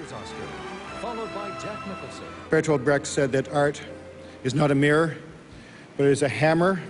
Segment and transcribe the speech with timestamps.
[0.00, 2.24] to present Director's Oscar, followed by Jack Nicholson.
[2.50, 3.80] Bertolt Brecht said that art
[4.44, 5.16] is not a mirror,
[5.96, 6.80] but it is a hammer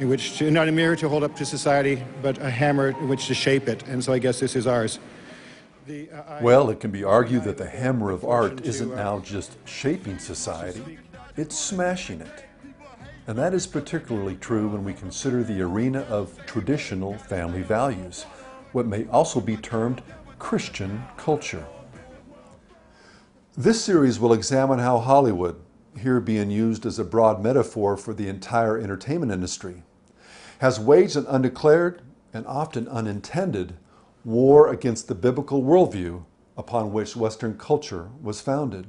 [0.00, 3.08] in which to, not a mirror to hold up to society, but a hammer in
[3.08, 3.86] which to shape it.
[3.86, 4.98] And so I guess this is ours.
[5.86, 9.56] The, uh, well, it can be argued that the hammer of art isn't now just
[9.66, 10.98] shaping society,
[11.36, 12.44] it's smashing it.
[13.26, 18.24] And that is particularly true when we consider the arena of traditional family values,
[18.72, 20.02] what may also be termed
[20.40, 21.64] Christian culture.
[23.56, 25.56] This series will examine how Hollywood,
[25.98, 29.82] here being used as a broad metaphor for the entire entertainment industry,
[30.60, 32.00] has waged an undeclared
[32.32, 33.74] and often unintended
[34.24, 36.24] war against the biblical worldview
[36.56, 38.86] upon which Western culture was founded.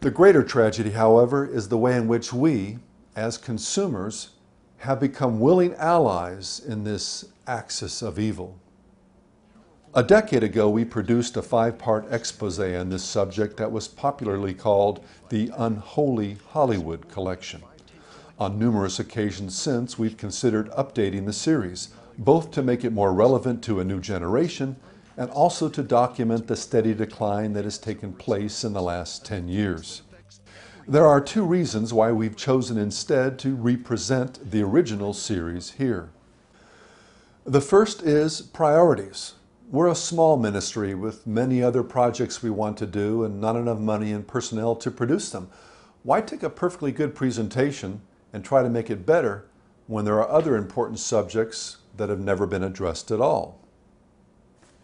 [0.00, 2.78] The greater tragedy, however, is the way in which we,
[3.14, 4.30] as consumers,
[4.78, 8.58] have become willing allies in this axis of evil.
[9.94, 14.54] A decade ago, we produced a five part expose on this subject that was popularly
[14.54, 17.62] called the Unholy Hollywood Collection.
[18.38, 23.62] On numerous occasions since, we've considered updating the series, both to make it more relevant
[23.64, 24.76] to a new generation
[25.18, 29.46] and also to document the steady decline that has taken place in the last 10
[29.46, 30.00] years.
[30.88, 36.08] There are two reasons why we've chosen instead to represent the original series here.
[37.44, 39.34] The first is priorities.
[39.72, 43.78] We're a small ministry with many other projects we want to do and not enough
[43.78, 45.48] money and personnel to produce them.
[46.02, 48.02] Why take a perfectly good presentation
[48.34, 49.46] and try to make it better
[49.86, 53.62] when there are other important subjects that have never been addressed at all?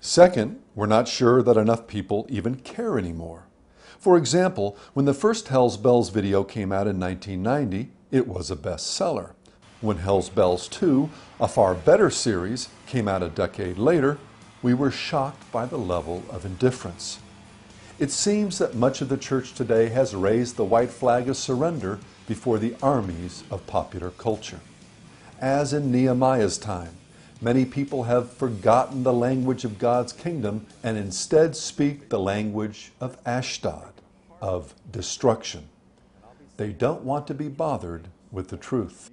[0.01, 3.45] Second, we're not sure that enough people even care anymore.
[3.99, 8.57] For example, when the first Hell's Bells video came out in 1990, it was a
[8.57, 9.33] bestseller.
[9.83, 14.19] When Hell's Bells 2, a far better series, came out a decade later,
[14.63, 17.21] we were shocked by the level of indifference.
[17.99, 21.99] It seems that much of the church today has raised the white flag of surrender
[22.27, 24.61] before the armies of popular culture.
[25.41, 26.93] As in Nehemiah's time,
[27.41, 33.19] many people have forgotten the language of God's kingdom and instead speak the language of
[33.25, 33.93] Ashdod,
[34.41, 35.69] of destruction.
[36.57, 39.11] They don't want to be bothered with the truth.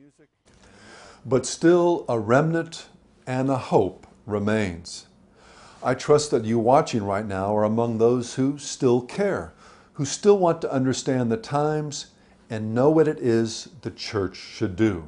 [1.26, 2.88] But still, a remnant
[3.26, 5.08] and a hope remains.
[5.86, 9.54] I trust that you watching right now are among those who still care,
[9.94, 12.08] who still want to understand the times
[12.50, 15.08] and know what it is the church should do.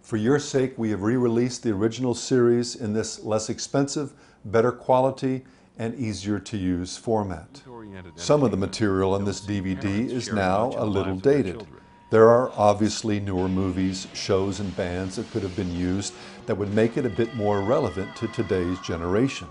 [0.00, 4.14] For your sake, we have re released the original series in this less expensive,
[4.46, 5.44] better quality,
[5.78, 7.62] and easier to use format.
[8.14, 11.66] Some of the material on this DVD is now a little dated.
[12.08, 16.14] There are obviously newer movies, shows, and bands that could have been used
[16.46, 19.48] that would make it a bit more relevant to today's generation.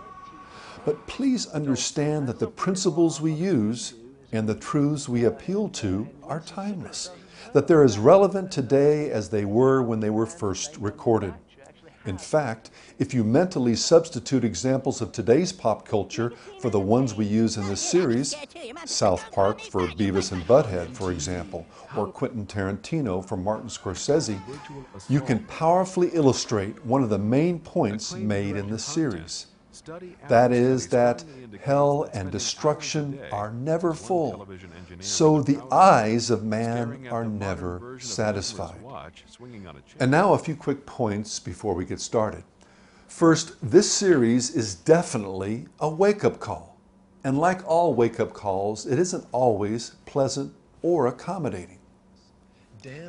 [0.86, 3.96] But please understand that the principles we use
[4.32, 7.10] and the truths we appeal to are timeless,
[7.54, 11.34] that they're as relevant today as they were when they were first recorded.
[12.06, 12.70] In fact,
[13.00, 17.68] if you mentally substitute examples of today's pop culture for the ones we use in
[17.68, 18.36] this series,
[18.86, 21.66] South Park for Beavis and Butthead, for example,
[21.98, 24.40] or Quentin Tarantino for Martin Scorsese,
[25.10, 29.48] you can powerfully illustrate one of the main points made in this series.
[30.28, 31.24] That is, that
[31.62, 34.48] hell and destruction are never full,
[35.00, 38.82] so the eyes of man are never satisfied.
[40.00, 42.44] And now a few quick points before we get started.
[43.08, 46.78] First, this series is definitely a wake up call.
[47.24, 51.75] And like all wake up calls, it isn't always pleasant or accommodating.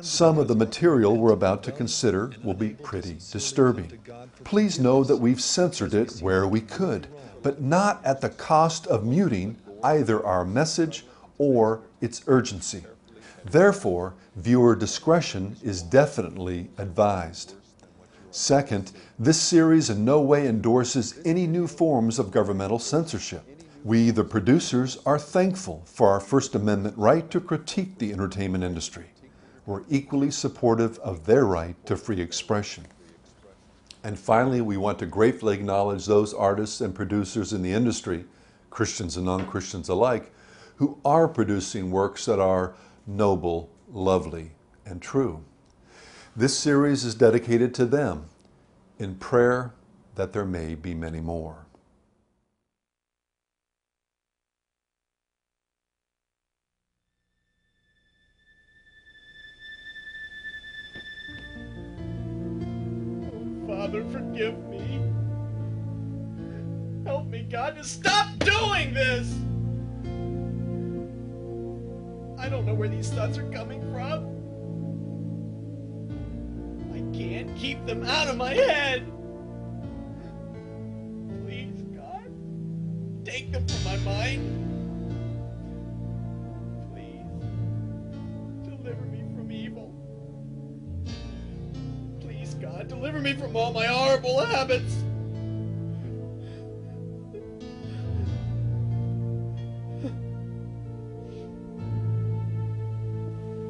[0.01, 3.99] Some of the material we're about to consider will be pretty disturbing.
[4.43, 7.07] Please know that we've censored it where we could,
[7.43, 11.05] but not at the cost of muting either our message
[11.37, 12.83] or its urgency.
[13.45, 17.53] Therefore, viewer discretion is definitely advised.
[18.31, 23.43] Second, this series in no way endorses any new forms of governmental censorship.
[23.83, 29.05] We, the producers, are thankful for our First Amendment right to critique the entertainment industry
[29.67, 32.87] were equally supportive of their right to free expression.
[34.03, 38.25] And finally, we want to gratefully acknowledge those artists and producers in the industry,
[38.69, 40.33] Christians and non Christians alike,
[40.77, 42.75] who are producing works that are
[43.05, 44.51] noble, lovely,
[44.85, 45.43] and true.
[46.35, 48.27] This series is dedicated to them
[48.99, 49.73] in prayer
[50.15, 51.66] that there may be many more.
[63.87, 64.99] Father, forgive me.
[67.05, 69.33] help me, God, to stop doing this.
[72.37, 74.25] I don't know where these thoughts are coming from.
[76.93, 79.09] I can't keep them out of my head.
[81.45, 82.29] Please, God,
[83.23, 84.76] take them from my mind.
[92.87, 95.03] Deliver me from all my horrible habits.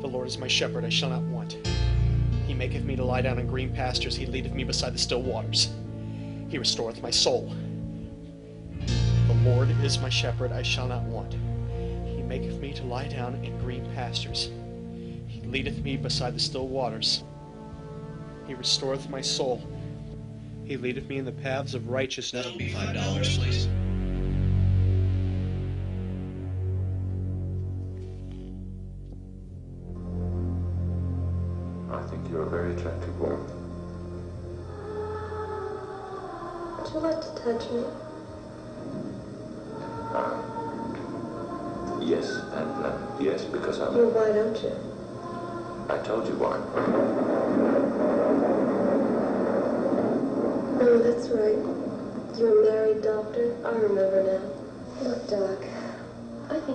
[0.01, 1.57] The Lord is my shepherd, I shall not want.
[2.45, 5.21] He maketh me to lie down in green pastures, He leadeth me beside the still
[5.21, 5.69] waters.
[6.49, 7.53] He restoreth my soul.
[9.27, 11.35] The Lord is my shepherd, I shall not want.
[12.05, 14.49] He maketh me to lie down in green pastures.
[15.27, 17.23] He leadeth me beside the still waters.
[18.47, 19.61] He restoreth my soul.
[20.65, 22.45] He leadeth me in the paths of righteousness.
[22.45, 23.67] That'll be five dollars, please.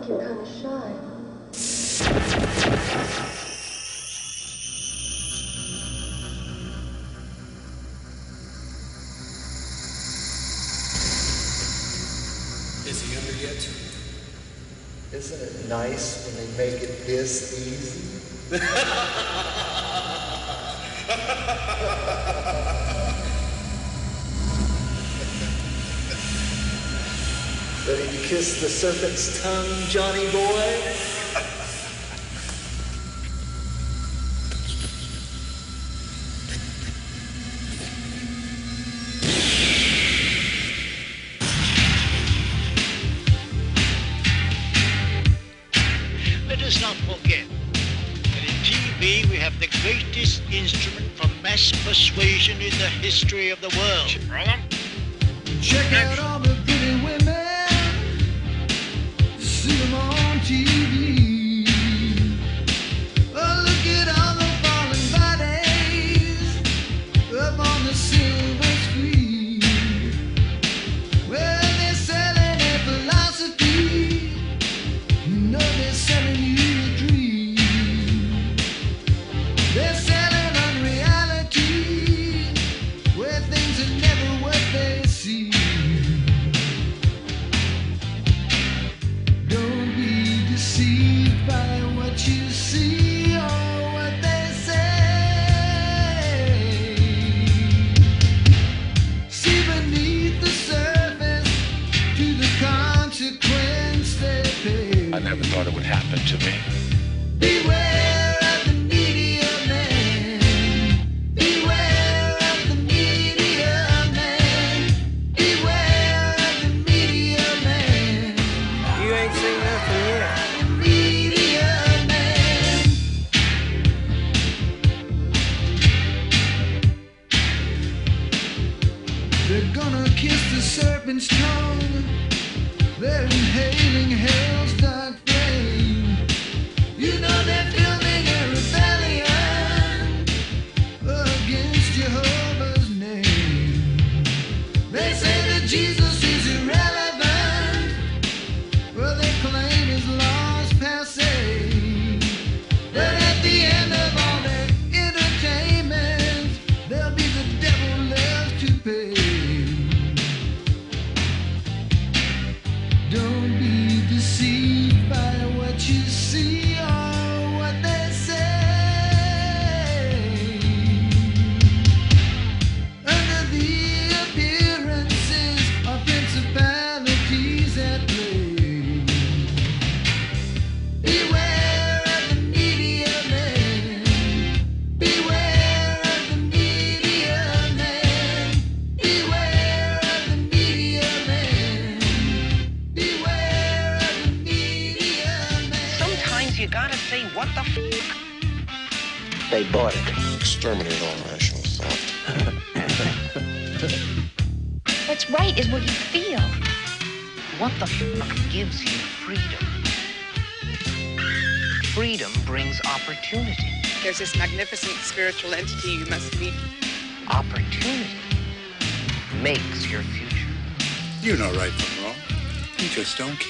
[0.02, 0.92] I think you're kind of shy.
[12.84, 13.68] Is he under yet?
[15.12, 19.28] Isn't it nice when they make it this easy?
[28.42, 31.11] kiss the serpent's tongue, Johnny boy?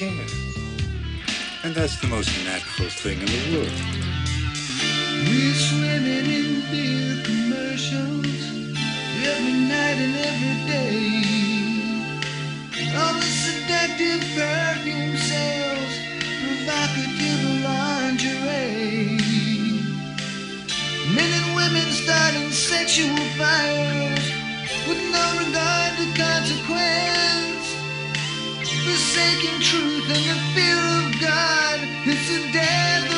[0.02, 0.26] Care.
[1.64, 3.78] And that's the most natural thing in the world.
[5.26, 8.42] We're swimming in beer commercials
[9.32, 11.02] every night and every day.
[12.98, 15.94] All the seductive perfume sales,
[16.42, 19.16] provocative lingerie.
[21.14, 24.26] Men and women starting sexual fires
[24.88, 27.51] with no regard to consequence.
[28.84, 33.11] Forsaking truth and the fear of God, it's the death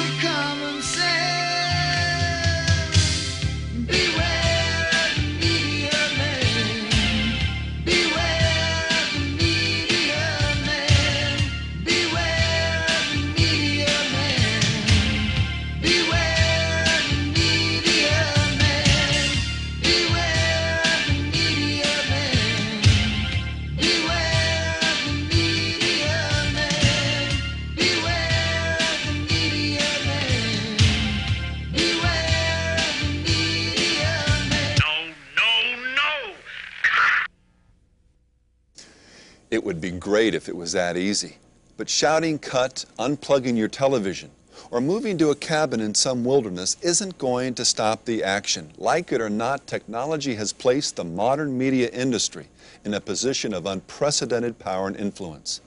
[39.74, 41.36] would be great if it was that easy.
[41.76, 44.30] But shouting cut, unplugging your television,
[44.70, 48.70] or moving to a cabin in some wilderness isn't going to stop the action.
[48.78, 52.46] Like it or not, technology has placed the modern media industry
[52.84, 55.60] in a position of unprecedented power and influence.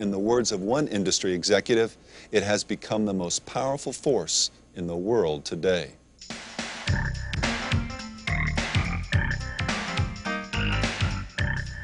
[0.00, 1.96] In the words of one industry executive,
[2.32, 5.92] it has become the most powerful force in the world today.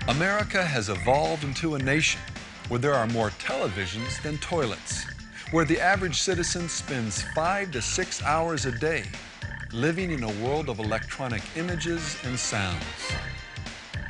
[0.09, 2.19] America has evolved into a nation
[2.69, 5.05] where there are more televisions than toilets,
[5.51, 9.05] where the average citizen spends five to six hours a day
[9.71, 12.83] living in a world of electronic images and sounds,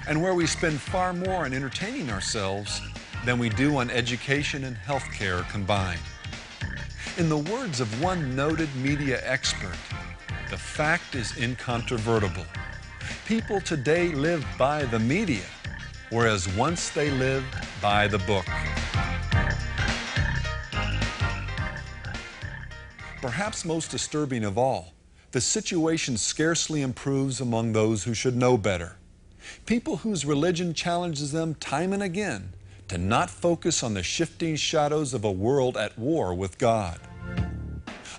[0.07, 2.81] and where we spend far more on entertaining ourselves
[3.25, 6.01] than we do on education and healthcare combined.
[7.17, 9.77] In the words of one noted media expert,
[10.49, 12.47] the fact is incontrovertible.
[13.27, 15.43] People today live by the media,
[16.11, 18.47] whereas once they lived by the book.
[23.21, 24.93] Perhaps most disturbing of all,
[25.33, 28.97] the situation scarcely improves among those who should know better.
[29.67, 32.53] People whose religion challenges them time and again
[32.89, 36.99] to not focus on the shifting shadows of a world at war with God.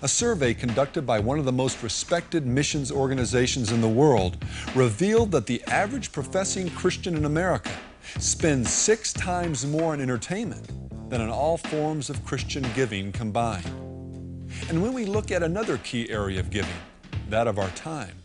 [0.02, 4.42] A survey conducted by one of the most respected missions organizations in the world
[4.74, 7.70] revealed that the average professing Christian in America
[8.18, 10.70] spends six times more on entertainment
[11.10, 13.66] than on all forms of Christian giving combined.
[14.70, 16.70] And when we look at another key area of giving,
[17.28, 18.16] that of our time,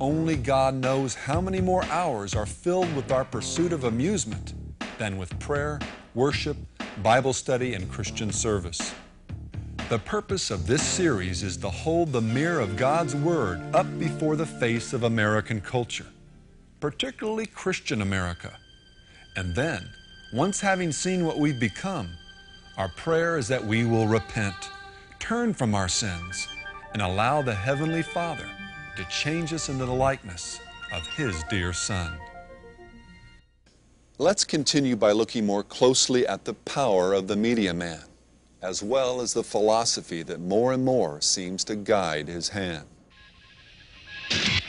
[0.00, 4.54] only God knows how many more hours are filled with our pursuit of amusement
[4.98, 5.78] than with prayer,
[6.14, 6.56] worship,
[7.00, 8.92] Bible study, and Christian service.
[9.88, 14.36] The purpose of this series is to hold the mirror of God's Word up before
[14.36, 16.06] the face of American culture,
[16.80, 18.58] particularly Christian America.
[19.36, 19.86] And then,
[20.32, 22.08] once having seen what we've become,
[22.78, 24.70] our prayer is that we will repent,
[25.18, 26.48] turn from our sins,
[26.94, 28.48] and allow the Heavenly Father
[28.96, 30.58] to change us into the likeness
[30.94, 32.16] of His dear Son.
[34.16, 38.04] Let's continue by looking more closely at the power of the media man,
[38.62, 42.86] as well as the philosophy that more and more seems to guide his hand.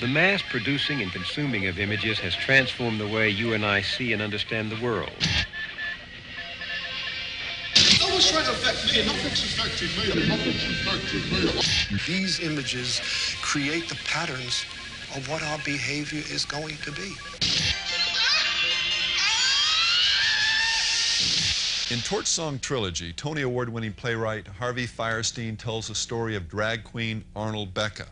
[0.02, 4.12] The mass producing and consuming of images has transformed the way you and I see
[4.12, 5.12] and understand the world.
[8.02, 9.06] No one's trying to affect me.
[9.06, 10.28] Nothing's affecting me.
[10.28, 12.00] Nothing's affecting me.
[12.06, 13.00] These images
[13.42, 14.66] create the patterns
[15.16, 17.14] of what our behavior is going to be.
[21.94, 26.84] In Torch Song Trilogy, Tony Award winning playwright Harvey Fierstein tells the story of drag
[26.84, 28.10] queen Arnold Beckoff.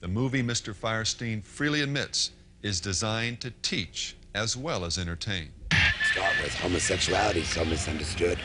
[0.00, 0.74] The movie Mr.
[0.74, 5.48] Fierstein freely admits is designed to teach as well as entertain.
[6.12, 8.36] Start with homosexuality, so misunderstood.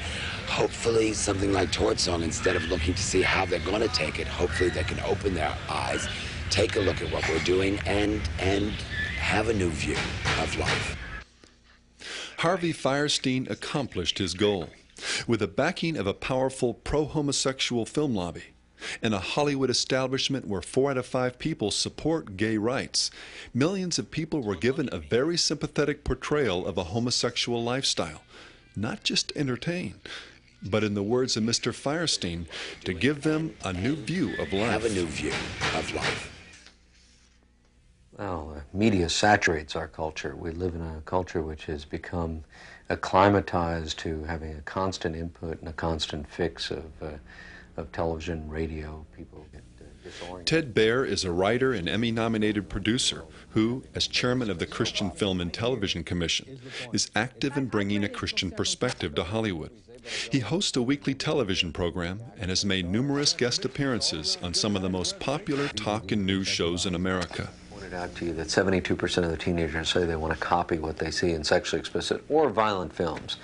[0.48, 4.18] Hopefully, something like Torch Song, instead of looking to see how they're going to take
[4.18, 6.08] it, hopefully they can open their eyes,
[6.52, 8.72] take a look at what we're doing, and and
[9.18, 9.98] have a new view
[10.42, 10.96] of life.
[12.40, 14.70] Harvey Fierstein accomplished his goal.
[15.28, 18.54] With the backing of a powerful pro homosexual film lobby
[19.02, 23.12] and a Hollywood establishment where four out of five people support gay rights,
[23.54, 28.22] millions of people were given a very sympathetic portrayal of a homosexual lifestyle,
[28.74, 29.96] not just to entertain,
[30.64, 31.74] but in the words of Mr.
[31.74, 32.46] Fierstein,
[32.86, 34.72] to give them a new view of life.
[34.72, 35.34] Have a new view
[35.76, 36.39] of life.
[38.20, 40.36] Well, uh, media saturates our culture.
[40.36, 42.44] We live in a culture which has become
[42.90, 47.12] acclimatized to having a constant input and a constant fix of, uh,
[47.78, 49.06] of television, radio.
[49.16, 50.48] People get uh, disoriented.
[50.48, 55.12] Ted Baehr is a writer and Emmy nominated producer who, as chairman of the Christian
[55.12, 56.60] Film and Television Commission,
[56.92, 59.72] is active in bringing a Christian perspective to Hollywood.
[60.30, 64.82] He hosts a weekly television program and has made numerous guest appearances on some of
[64.82, 67.50] the most popular talk and news shows in America.
[67.90, 70.98] Pointed out to you that 72% of the teenagers say they want to copy what
[70.98, 73.38] they see in sexually explicit or violent films.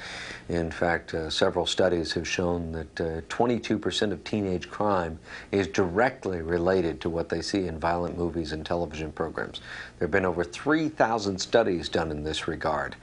[0.49, 5.17] In fact, uh, several studies have shown that uh, 22% of teenage crime
[5.51, 9.61] is directly related to what they see in violent movies and television programs.
[9.97, 12.95] There have been over 3,000 studies done in this regard,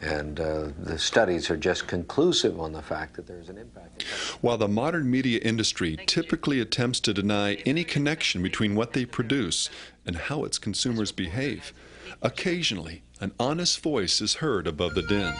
[0.00, 4.02] and uh, the studies are just conclusive on the fact that there's an impact.
[4.40, 9.68] While the modern media industry typically attempts to deny any connection between what they produce
[10.06, 11.72] and how its consumers behave,
[12.22, 15.34] occasionally an honest voice is heard above the din.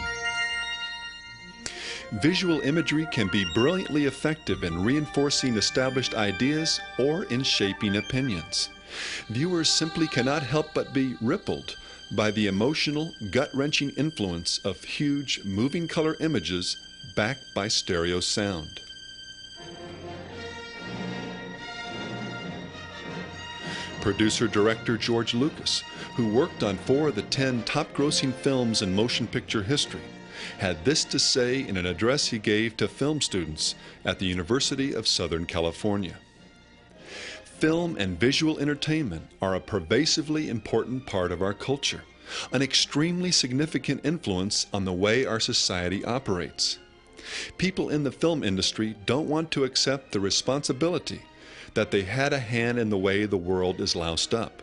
[2.20, 8.68] Visual imagery can be brilliantly effective in reinforcing established ideas or in shaping opinions.
[9.28, 11.76] Viewers simply cannot help but be rippled
[12.12, 16.76] by the emotional, gut wrenching influence of huge, moving color images
[17.14, 18.80] backed by stereo sound.
[24.00, 25.82] Producer director George Lucas,
[26.16, 30.00] who worked on four of the ten top grossing films in motion picture history,
[30.58, 33.74] had this to say in an address he gave to film students
[34.04, 36.16] at the University of Southern California.
[37.60, 42.04] Film and visual entertainment are a pervasively important part of our culture,
[42.52, 46.78] an extremely significant influence on the way our society operates.
[47.58, 51.20] People in the film industry don't want to accept the responsibility
[51.75, 54.62] that they had a hand in the way the world is loused up.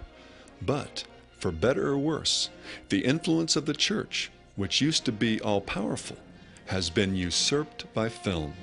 [0.59, 1.03] But,
[1.37, 2.49] for better or worse,
[2.89, 6.17] the influence of the church, which used to be all powerful,
[6.65, 8.55] has been usurped by film.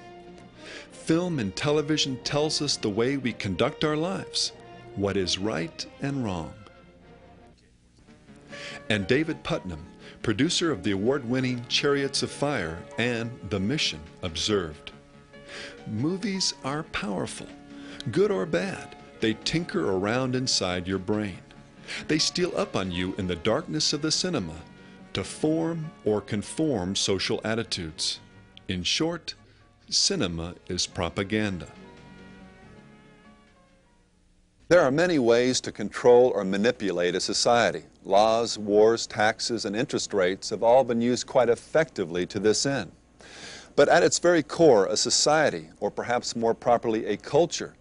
[1.04, 4.52] Film and television tells us the way we conduct our lives,
[4.96, 6.54] what is right and wrong.
[8.88, 9.84] And David Puttnam,
[10.22, 14.92] producer of the award winning Chariots of Fire and The Mission, observed
[15.86, 17.48] Movies are powerful.
[18.10, 21.40] Good or bad, they tinker around inside your brain.
[22.08, 24.56] They steal up on you in the darkness of the cinema
[25.12, 28.20] to form or conform social attitudes.
[28.68, 29.34] In short,
[29.88, 31.68] cinema is propaganda.
[34.68, 37.84] There are many ways to control or manipulate a society.
[38.02, 42.90] Laws, wars, taxes, and interest rates have all been used quite effectively to this end.
[43.76, 47.74] But at its very core, a society, or perhaps more properly, a culture,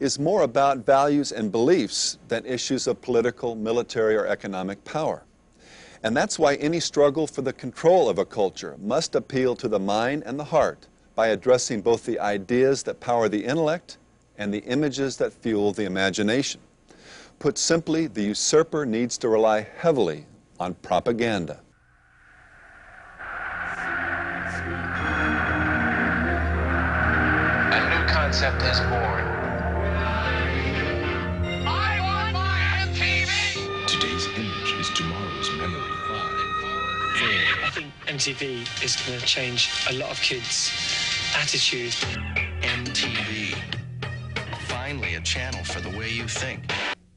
[0.00, 5.24] is more about values and beliefs than issues of political, military, or economic power.
[6.02, 9.78] And that's why any struggle for the control of a culture must appeal to the
[9.78, 10.86] mind and the heart
[11.20, 13.98] by addressing both the ideas that power the intellect
[14.38, 16.58] and the images that fuel the imagination.
[17.38, 20.24] Put simply, the usurper needs to rely heavily
[20.58, 21.60] on propaganda.
[27.68, 29.24] A new concept is born.
[31.66, 33.86] I want my MTV!
[33.86, 35.90] Today's image is tomorrow's memory.
[37.22, 40.99] I think MTV is going to change a lot of kids'
[41.36, 41.94] attitude.
[42.62, 43.56] MTV.
[44.66, 46.72] Finally, a channel for the way you think.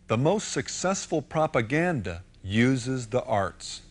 [0.08, 3.82] The most successful propaganda uses the arts.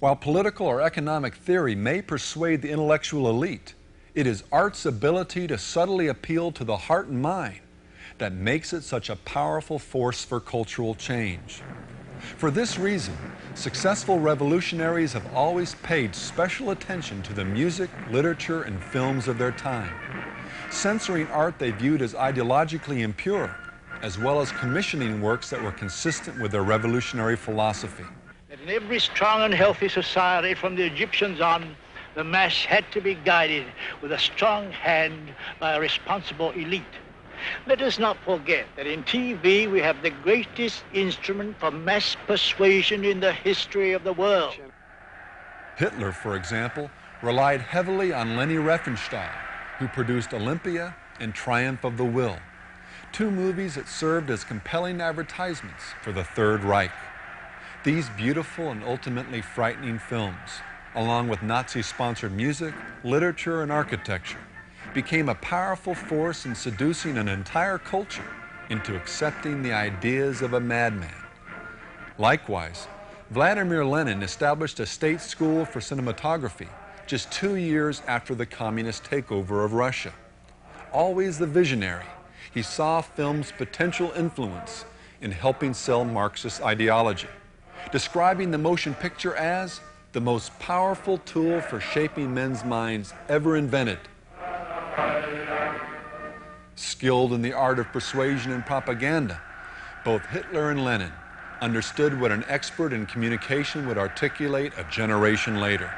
[0.00, 3.74] While political or economic theory may persuade the intellectual elite,
[4.14, 7.60] it is art's ability to subtly appeal to the heart and mind
[8.18, 11.62] that makes it such a powerful force for cultural change.
[12.36, 13.14] For this reason,
[13.54, 19.52] successful revolutionaries have always paid special attention to the music, literature, and films of their
[19.52, 19.94] time,
[20.70, 23.50] censoring art they viewed as ideologically impure,
[24.02, 28.06] as well as commissioning works that were consistent with their revolutionary philosophy.
[28.48, 31.76] that in every strong and healthy society from the Egyptians on,
[32.14, 33.66] the mass had to be guided
[34.00, 36.84] with a strong hand by a responsible elite.
[37.66, 43.04] Let us not forget that in TV we have the greatest instrument for mass persuasion
[43.04, 44.54] in the history of the world.
[45.76, 46.90] Hitler, for example,
[47.22, 49.30] relied heavily on Leni Riefenstahl,
[49.78, 52.38] who produced Olympia and Triumph of the Will,
[53.12, 56.92] two movies that served as compelling advertisements for the Third Reich.
[57.84, 60.60] These beautiful and ultimately frightening films
[60.94, 62.74] along with Nazi sponsored music,
[63.04, 64.38] literature, and architecture,
[64.94, 68.24] became a powerful force in seducing an entire culture
[68.70, 71.14] into accepting the ideas of a madman.
[72.18, 72.86] Likewise,
[73.30, 76.68] Vladimir Lenin established a state school for cinematography
[77.06, 80.12] just two years after the communist takeover of Russia.
[80.92, 82.04] Always the visionary,
[82.52, 84.84] he saw film's potential influence
[85.20, 87.28] in helping sell Marxist ideology,
[87.92, 89.80] describing the motion picture as
[90.12, 93.98] the most powerful tool for shaping men's minds ever invented.
[96.78, 99.40] Skilled in the art of persuasion and propaganda,
[100.04, 101.10] both Hitler and Lenin
[101.60, 105.92] understood what an expert in communication would articulate a generation later.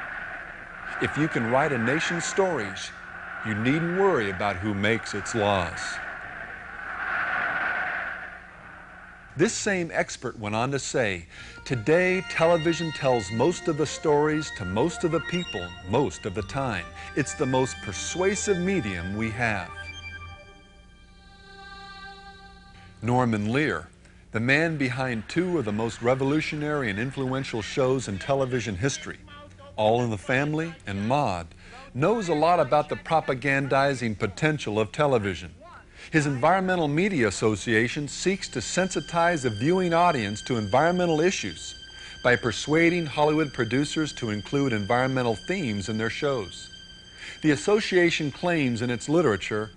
[0.99, 2.89] If you can write a nation's stories,
[3.45, 5.79] you needn't worry about who makes its laws.
[9.37, 11.27] This same expert went on to say,
[11.63, 16.41] Today, television tells most of the stories to most of the people most of the
[16.41, 16.85] time.
[17.15, 19.69] It's the most persuasive medium we have.
[23.03, 23.87] Norman Lear,
[24.31, 29.17] the man behind two of the most revolutionary and influential shows in television history,
[29.75, 31.47] All in the Family and Maude,
[31.95, 35.51] knows a lot about the propagandizing potential of television.
[36.11, 41.73] His Environmental Media Association seeks to sensitize the viewing audience to environmental issues
[42.23, 46.69] by persuading Hollywood producers to include environmental themes in their shows.
[47.41, 49.71] The association claims in its literature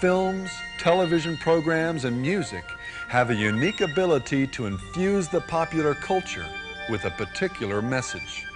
[0.00, 2.64] films, television programs, and music
[3.08, 6.46] have a unique ability to infuse the popular culture
[6.88, 8.46] with a particular message.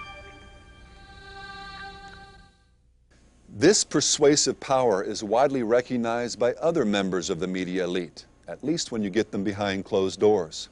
[3.47, 8.91] This persuasive power is widely recognized by other members of the media elite, at least
[8.91, 10.69] when you get them behind closed doors.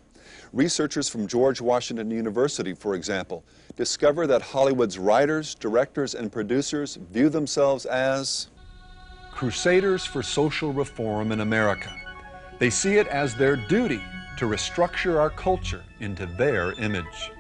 [0.54, 3.44] Researchers from George Washington University, for example,
[3.76, 8.48] discover that Hollywood's writers, directors, and producers view themselves as
[9.34, 11.94] crusaders for social reform in America.
[12.60, 14.02] They see it as their duty
[14.38, 17.32] to restructure our culture into their image.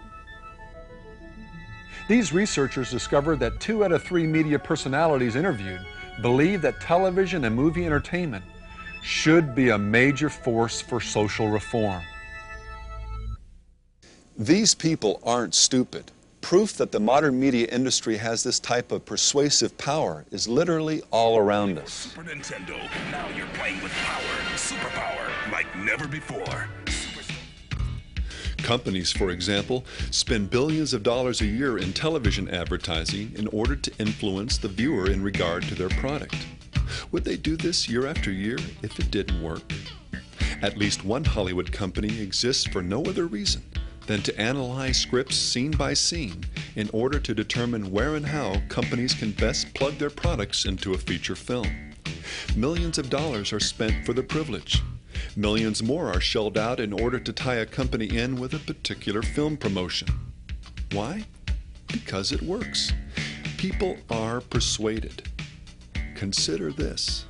[2.09, 5.85] These researchers discovered that two out of three media personalities interviewed
[6.21, 8.43] believe that television and movie entertainment
[9.01, 12.01] should be a major force for social reform.
[14.37, 16.11] These people aren't stupid.
[16.43, 21.37] Proof that the modern media industry has this type of persuasive power is literally all
[21.37, 21.93] around us.
[21.93, 22.77] Super Nintendo.
[23.11, 24.21] Now you're playing with power,
[24.57, 26.67] superpower, like never before.
[28.57, 33.91] Companies, for example, spend billions of dollars a year in television advertising in order to
[33.97, 36.35] influence the viewer in regard to their product.
[37.13, 39.63] Would they do this year after year if it didn't work?
[40.61, 43.63] At least one Hollywood company exists for no other reason
[44.07, 49.13] than to analyze scripts scene by scene in order to determine where and how companies
[49.13, 51.67] can best plug their products into a feature film.
[52.55, 54.81] Millions of dollars are spent for the privilege.
[55.35, 59.21] Millions more are shelled out in order to tie a company in with a particular
[59.21, 60.07] film promotion.
[60.91, 61.25] Why?
[61.87, 62.91] Because it works.
[63.57, 65.29] People are persuaded.
[66.15, 67.25] Consider this.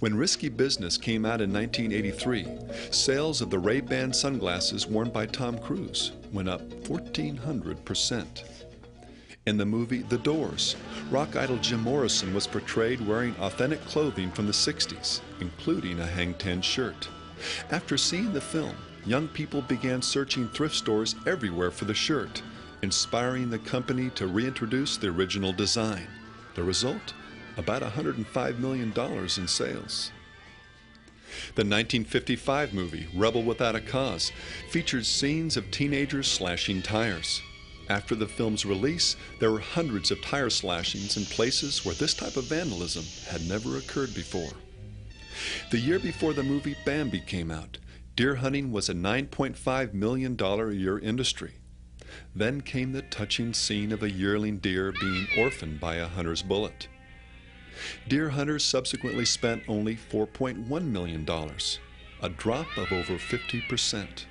[0.00, 2.46] When Risky Business came out in 1983,
[2.90, 8.44] sales of the Ray-Ban sunglasses worn by Tom Cruise went up 1400%.
[9.44, 10.76] In the movie The Doors,
[11.10, 16.32] rock idol Jim Morrison was portrayed wearing authentic clothing from the 60s, including a hang
[16.32, 17.06] ten shirt.
[17.70, 22.42] After seeing the film, young people began searching thrift stores everywhere for the shirt,
[22.80, 26.06] inspiring the company to reintroduce the original design.
[26.54, 27.12] The result?
[27.60, 30.12] About $105 million in sales.
[31.56, 34.32] The 1955 movie, Rebel Without a Cause,
[34.70, 37.42] featured scenes of teenagers slashing tires.
[37.90, 42.38] After the film's release, there were hundreds of tire slashings in places where this type
[42.38, 44.54] of vandalism had never occurred before.
[45.70, 47.76] The year before the movie Bambi came out,
[48.16, 51.56] deer hunting was a $9.5 million a year industry.
[52.34, 56.88] Then came the touching scene of a yearling deer being orphaned by a hunter's bullet.
[58.08, 61.26] Deer hunters subsequently spent only $4.1 million,
[62.22, 64.24] a drop of over 50%.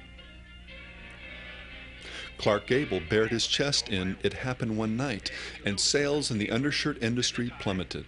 [2.38, 5.30] Clark Gable bared his chest in It Happened One Night,
[5.66, 8.06] and sales in the undershirt industry plummeted.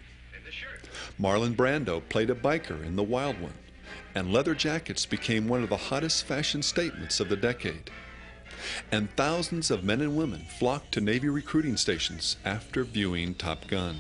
[1.20, 3.54] Marlon Brando played a biker in The Wild One,
[4.16, 7.92] and leather jackets became one of the hottest fashion statements of the decade.
[8.92, 13.98] And thousands of men and women flocked to Navy recruiting stations after viewing Top Gun.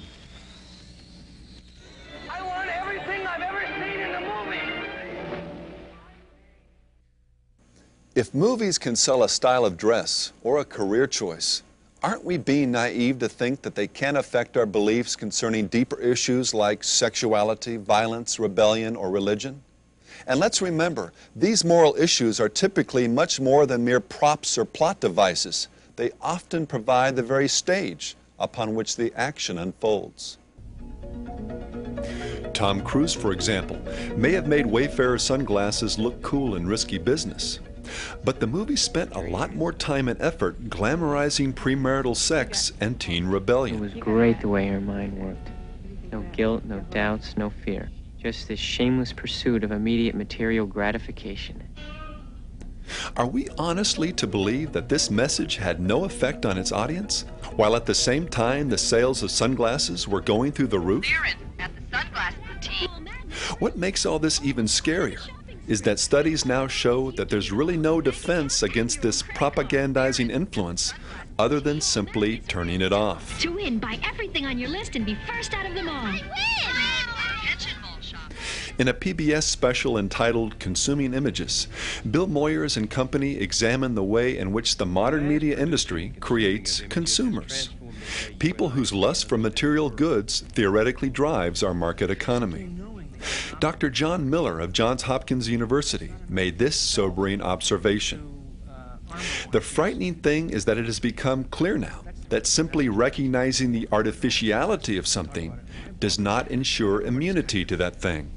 [8.13, 11.63] If movies can sell a style of dress or a career choice,
[12.03, 16.51] Aren't we being naive to think that they can affect our beliefs concerning deeper issues
[16.51, 19.61] like sexuality, violence, rebellion, or religion?
[20.25, 24.99] And let's remember, these moral issues are typically much more than mere props or plot
[24.99, 25.67] devices.
[25.95, 30.39] They often provide the very stage upon which the action unfolds.
[32.55, 33.79] Tom Cruise, for example,
[34.17, 37.59] may have made Wayfarer sunglasses look cool in risky business.
[38.23, 43.27] But the movie spent a lot more time and effort glamorizing premarital sex and teen
[43.27, 43.77] rebellion.
[43.77, 45.49] It was great the way her mind worked.
[46.11, 47.89] No guilt, no doubts, no fear.
[48.21, 51.63] Just this shameless pursuit of immediate material gratification.
[53.15, 57.25] Are we honestly to believe that this message had no effect on its audience,
[57.55, 61.05] while at the same time the sales of sunglasses were going through the roof?
[63.59, 65.19] What makes all this even scarier
[65.67, 70.93] is that studies now show that there's really no defense against this propagandizing influence
[71.37, 73.39] other than simply turning it off.
[73.41, 76.13] To win, buy everything on your list and be first out of them all.
[78.79, 81.67] In a PBS special entitled Consuming Images,
[82.09, 87.69] Bill Moyers and company examine the way in which the modern media industry creates consumers.
[88.39, 92.75] People whose lust for material goods theoretically drives our market economy.
[93.59, 93.89] Dr.
[93.89, 98.27] John Miller of Johns Hopkins University made this sobering observation.
[99.51, 104.97] The frightening thing is that it has become clear now that simply recognizing the artificiality
[104.97, 105.59] of something
[105.99, 108.31] does not ensure immunity to that thing.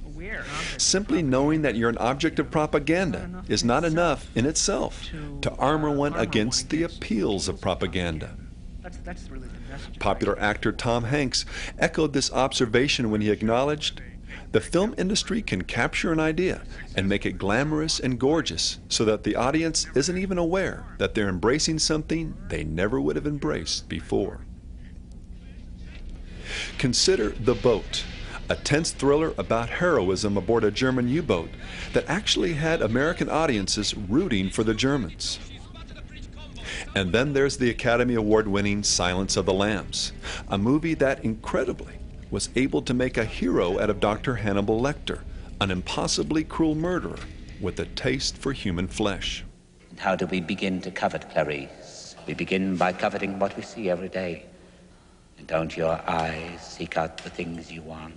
[0.77, 5.09] Simply knowing that you're an object of propaganda is not enough in itself
[5.43, 8.37] to armor one against the appeals of propaganda.
[9.99, 11.45] Popular actor Tom Hanks
[11.79, 14.03] echoed this observation when he acknowledged
[14.55, 16.63] the film industry can capture an idea
[16.95, 21.29] and make it glamorous and gorgeous so that the audience isn't even aware that they're
[21.29, 24.47] embracing something they never would have embraced before.
[26.79, 28.05] Consider The Boat,
[28.49, 31.51] a tense thriller about heroism aboard a German U boat
[31.93, 35.41] that actually had American audiences rooting for the Germans.
[36.95, 40.13] And then there's the Academy Award winning Silence of the Lambs,
[40.47, 41.99] a movie that incredibly
[42.35, 44.35] was able to make a hero out of Dr.
[44.35, 45.21] Hannibal Lecter,
[45.61, 47.21] an impossibly cruel murderer
[47.61, 49.45] with a taste for human flesh.
[49.99, 52.17] How do we begin to covet, Clarice?
[52.27, 54.47] We begin by coveting what we see every day.
[55.39, 58.15] And don't your eyes seek out the things you want?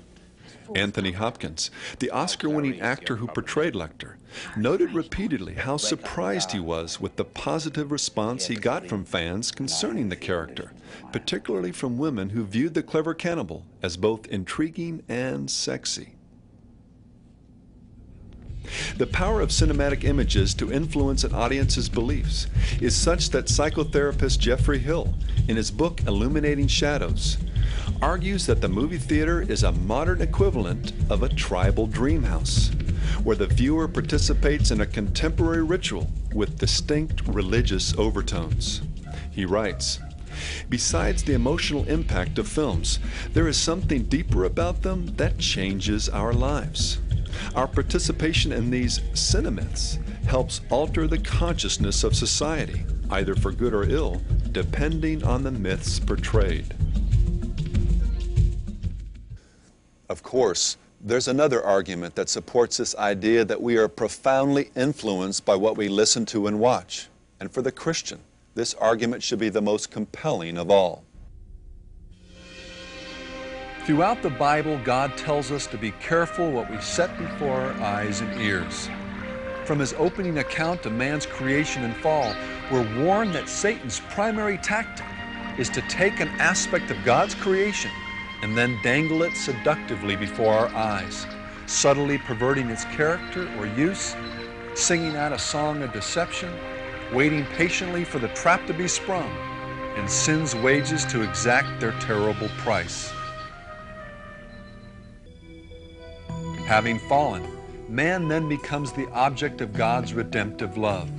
[0.75, 4.15] Anthony Hopkins, the Oscar winning actor who portrayed Lecter,
[4.55, 10.09] noted repeatedly how surprised he was with the positive response he got from fans concerning
[10.09, 10.73] the character,
[11.11, 16.16] particularly from women who viewed the clever cannibal as both intriguing and sexy.
[18.97, 22.47] The power of cinematic images to influence an audience's beliefs
[22.81, 25.13] is such that psychotherapist Geoffrey Hill,
[25.47, 27.37] in his book Illuminating Shadows,
[28.01, 32.69] argues that the movie theater is a modern equivalent of a tribal dream house,
[33.23, 38.81] where the viewer participates in a contemporary ritual with distinct religious overtones.
[39.31, 39.99] He writes,
[40.69, 42.99] Besides the emotional impact of films,
[43.33, 46.99] there is something deeper about them that changes our lives.
[47.57, 53.83] Our participation in these cinemyths helps alter the consciousness of society, either for good or
[53.89, 56.75] ill, depending on the myths portrayed.
[60.07, 65.55] Of course, there's another argument that supports this idea that we are profoundly influenced by
[65.55, 67.07] what we listen to and watch.
[67.39, 68.19] And for the Christian,
[68.53, 71.06] this argument should be the most compelling of all.
[73.87, 78.19] Throughout the Bible, God tells us to be careful what we set before our eyes
[78.19, 78.89] and ears.
[79.63, 82.35] From his opening account of man's creation and fall,
[82.69, 85.05] we're warned that Satan's primary tactic
[85.57, 87.89] is to take an aspect of God's creation
[88.41, 91.25] and then dangle it seductively before our eyes,
[91.65, 94.17] subtly perverting its character or use,
[94.75, 96.53] singing out a song of deception,
[97.13, 99.31] waiting patiently for the trap to be sprung,
[99.95, 103.13] and sin's wages to exact their terrible price.
[106.67, 107.47] Having fallen,
[107.87, 111.09] man then becomes the object of God's redemptive love.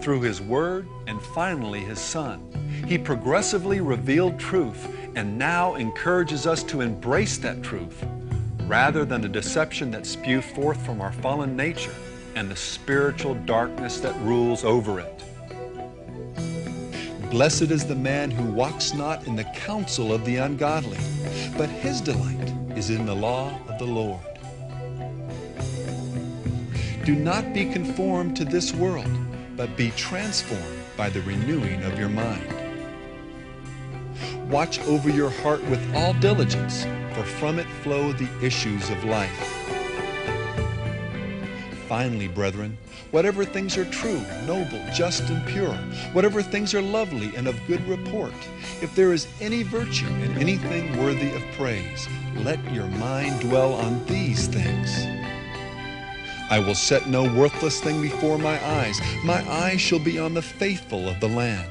[0.00, 2.40] Through His Word and finally His Son,
[2.86, 8.06] He progressively revealed truth and now encourages us to embrace that truth
[8.68, 11.94] rather than the deception that spew forth from our fallen nature
[12.36, 15.24] and the spiritual darkness that rules over it.
[17.28, 20.98] Blessed is the man who walks not in the counsel of the ungodly,
[21.58, 24.35] but his delight is in the law of the Lord.
[27.06, 29.06] Do not be conformed to this world,
[29.56, 32.52] but be transformed by the renewing of your mind.
[34.50, 39.30] Watch over your heart with all diligence, for from it flow the issues of life.
[41.88, 42.76] Finally, brethren,
[43.12, 45.74] whatever things are true, noble, just, and pure,
[46.12, 48.34] whatever things are lovely and of good report,
[48.82, 54.04] if there is any virtue and anything worthy of praise, let your mind dwell on
[54.06, 55.15] these things.
[56.48, 59.00] I will set no worthless thing before my eyes.
[59.24, 61.68] My eyes shall be on the faithful of the land.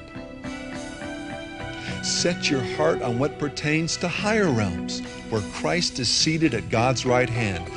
[2.06, 7.06] Set your heart on what pertains to higher realms, where Christ is seated at God's
[7.06, 7.68] right hand.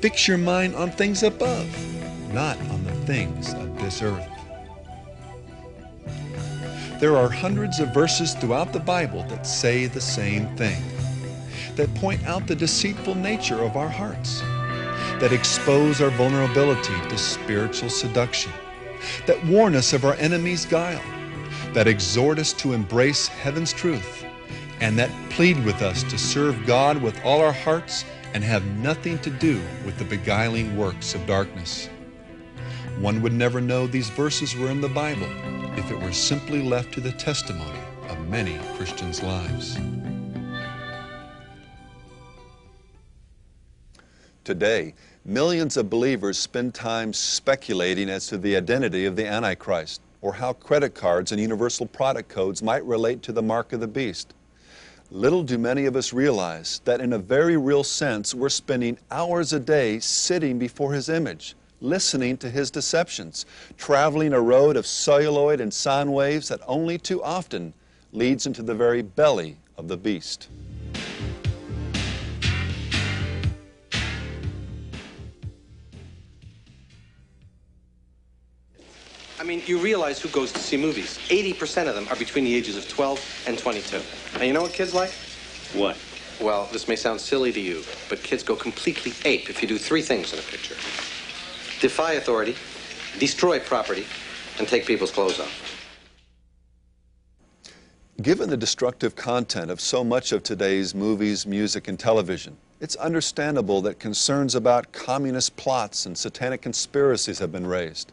[0.00, 1.68] Fix your mind on things above,
[2.32, 4.28] not on the things of this earth.
[7.00, 10.82] There are hundreds of verses throughout the Bible that say the same thing,
[11.74, 14.40] that point out the deceitful nature of our hearts,
[15.24, 18.52] that expose our vulnerability to spiritual seduction,
[19.24, 21.00] that warn us of our enemy's guile,
[21.72, 24.22] that exhort us to embrace heaven's truth,
[24.82, 29.16] and that plead with us to serve God with all our hearts and have nothing
[29.20, 31.88] to do with the beguiling works of darkness.
[32.98, 35.30] One would never know these verses were in the Bible
[35.78, 39.78] if it were simply left to the testimony of many Christians' lives.
[44.44, 44.92] Today,
[45.26, 50.52] millions of believers spend time speculating as to the identity of the Antichrist or how
[50.52, 54.34] credit cards and universal product codes might relate to the mark of the beast.
[55.10, 59.54] Little do many of us realize that in a very real sense, we're spending hours
[59.54, 63.46] a day sitting before His image, listening to His deceptions,
[63.78, 67.72] traveling a road of celluloid and sine waves that only too often
[68.12, 70.48] leads into the very belly of the beast.
[79.44, 81.18] I mean, you realize who goes to see movies.
[81.28, 84.00] 80% of them are between the ages of 12 and 22.
[84.36, 85.10] And you know what kids like?
[85.74, 85.98] What?
[86.40, 89.76] Well, this may sound silly to you, but kids go completely ape if you do
[89.76, 90.76] three things in a picture
[91.82, 92.56] defy authority,
[93.18, 94.06] destroy property,
[94.58, 95.76] and take people's clothes off.
[98.22, 103.82] Given the destructive content of so much of today's movies, music, and television, it's understandable
[103.82, 108.10] that concerns about communist plots and satanic conspiracies have been raised.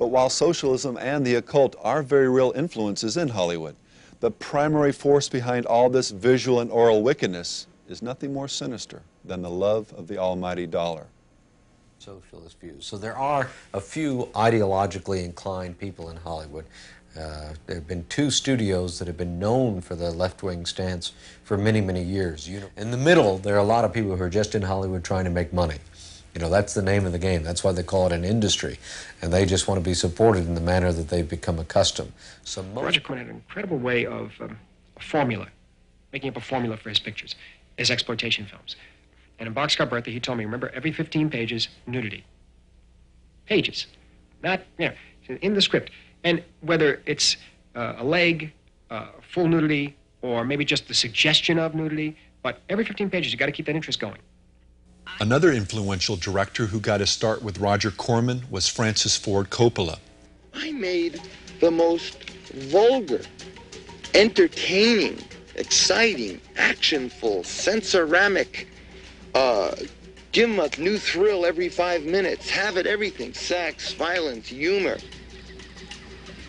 [0.00, 3.76] But while socialism and the occult are very real influences in Hollywood,
[4.20, 9.42] the primary force behind all this visual and oral wickedness is nothing more sinister than
[9.42, 11.06] the love of the almighty dollar.
[11.98, 12.86] Socialist views.
[12.86, 16.64] So there are a few ideologically inclined people in Hollywood.
[17.14, 21.12] Uh, there have been two studios that have been known for their left-wing stance
[21.44, 22.48] for many, many years.
[22.48, 24.62] You know, in the middle, there are a lot of people who are just in
[24.62, 25.76] Hollywood trying to make money.
[26.34, 27.42] You know, that's the name of the game.
[27.42, 28.78] That's why they call it an industry.
[29.20, 32.12] And they just want to be supported in the manner that they've become accustomed.
[32.44, 34.56] So most Roger Corman had an incredible way of um,
[34.96, 35.48] a formula,
[36.12, 37.34] making up a formula for his pictures,
[37.76, 38.76] his exploitation films.
[39.38, 42.24] And in Boxcar Bertha, he told me, remember, every 15 pages, nudity.
[43.46, 43.86] Pages.
[44.42, 45.90] Not, you know, in the script.
[46.22, 47.36] And whether it's
[47.74, 48.52] uh, a leg,
[48.90, 53.38] uh, full nudity, or maybe just the suggestion of nudity, but every 15 pages, you
[53.38, 54.18] got to keep that interest going.
[55.20, 59.98] Another influential director who got his start with Roger Corman was Francis Ford Coppola.
[60.54, 61.20] I made
[61.60, 63.20] the most vulgar,
[64.14, 65.22] entertaining,
[65.56, 68.66] exciting, actionful, sensoramic,
[69.34, 69.72] uh,
[70.32, 74.98] give 'em a new thrill every five minutes, have it everything sex, violence, humor.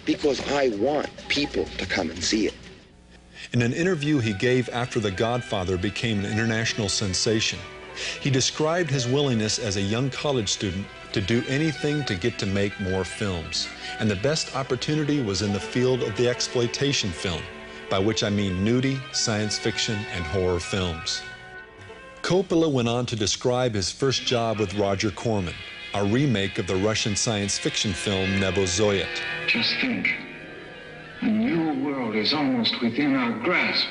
[0.06, 2.54] Because I want people to come and see it.
[3.54, 7.60] In an interview he gave after The Godfather became an international sensation,
[8.20, 12.46] he described his willingness as a young college student to do anything to get to
[12.46, 13.68] make more films.
[14.00, 17.42] And the best opportunity was in the field of the exploitation film,
[17.90, 21.22] by which I mean nudie, science fiction, and horror films.
[22.22, 25.56] Coppola went on to describe his first job with Roger Corman,
[25.94, 29.08] a remake of the Russian science fiction film Nebo Zovyot.
[29.48, 30.08] Just think.
[31.22, 33.88] A new world is almost within our grasp.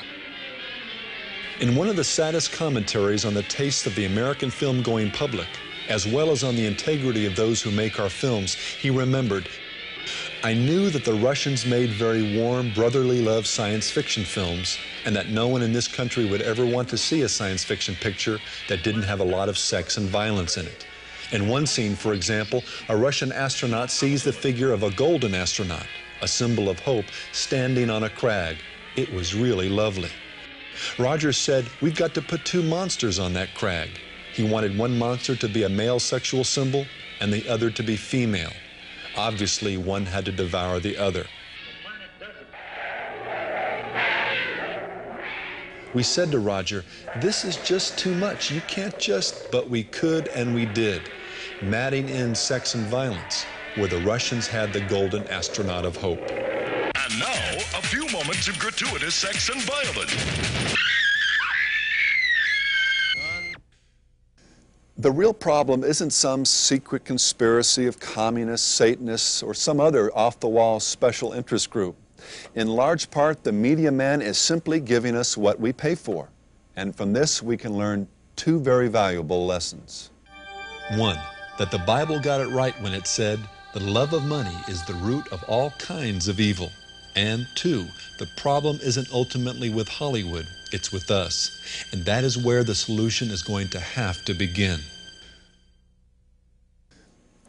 [1.61, 5.47] In one of the saddest commentaries on the taste of the American film going public,
[5.89, 9.47] as well as on the integrity of those who make our films, he remembered
[10.43, 15.29] I knew that the Russians made very warm, brotherly love science fiction films, and that
[15.29, 18.83] no one in this country would ever want to see a science fiction picture that
[18.83, 20.87] didn't have a lot of sex and violence in it.
[21.31, 25.85] In one scene, for example, a Russian astronaut sees the figure of a golden astronaut,
[26.23, 28.57] a symbol of hope, standing on a crag.
[28.95, 30.09] It was really lovely.
[30.97, 33.89] Rogers said, We've got to put two monsters on that crag.
[34.33, 36.85] He wanted one monster to be a male sexual symbol
[37.19, 38.53] and the other to be female.
[39.15, 41.27] Obviously, one had to devour the other.
[45.93, 46.85] We said to Roger,
[47.17, 48.49] This is just too much.
[48.49, 51.01] You can't just, but we could and we did.
[51.61, 53.45] Matting in sex and violence,
[53.75, 56.19] where the Russians had the golden astronaut of hope.
[57.11, 60.15] And now, a few moments of gratuitous sex and violence.
[64.97, 70.47] The real problem isn't some secret conspiracy of communists, Satanists, or some other off the
[70.47, 71.95] wall special interest group.
[72.55, 76.29] In large part, the media man is simply giving us what we pay for.
[76.77, 78.07] And from this, we can learn
[78.37, 80.11] two very valuable lessons.
[80.91, 81.19] One,
[81.57, 83.39] that the Bible got it right when it said,
[83.73, 86.71] the love of money is the root of all kinds of evil.
[87.15, 87.87] And two,
[88.19, 91.59] the problem isn't ultimately with Hollywood, it's with us.
[91.91, 94.79] And that is where the solution is going to have to begin.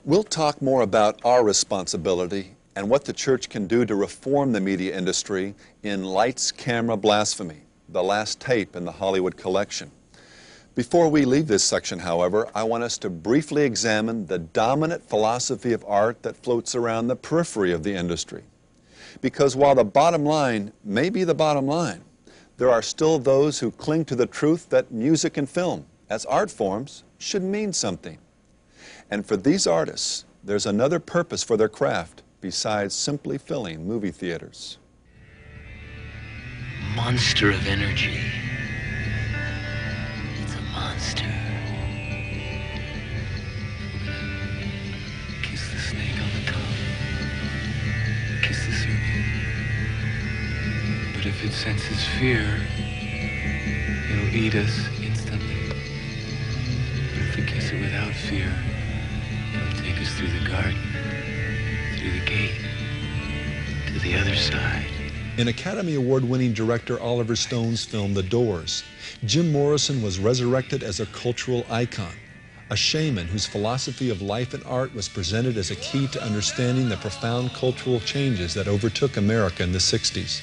[0.04, 4.60] We'll talk more about our responsibility and what the church can do to reform the
[4.60, 5.54] media industry
[5.84, 9.92] in Lights, Camera, Blasphemy, the last tape in the Hollywood collection.
[10.74, 15.74] Before we leave this section, however, I want us to briefly examine the dominant philosophy
[15.74, 18.42] of art that floats around the periphery of the industry.
[19.22, 22.02] Because while the bottom line may be the bottom line,
[22.58, 26.50] there are still those who cling to the truth that music and film, as art
[26.50, 28.18] forms, should mean something.
[29.10, 34.78] And for these artists, there's another purpose for their craft besides simply filling movie theaters.
[36.96, 38.20] Monster of energy.
[40.42, 41.41] It's a monster.
[51.42, 52.60] If it senses fear,
[54.12, 55.56] it'll eat us instantly.
[55.66, 58.54] But if we kiss it without fear,
[59.52, 60.78] it'll take us through the garden,
[61.98, 62.54] through the gate,
[63.88, 64.86] to the other side.
[65.36, 68.84] In Academy Award winning director Oliver Stone's film The Doors,
[69.24, 72.14] Jim Morrison was resurrected as a cultural icon,
[72.70, 76.88] a shaman whose philosophy of life and art was presented as a key to understanding
[76.88, 80.40] the profound cultural changes that overtook America in the 60s.